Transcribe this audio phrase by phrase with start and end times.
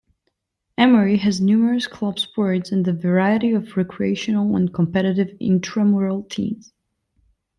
[0.79, 6.73] Emory has numerous club sports and a variety of recreational and competitive intramural teams.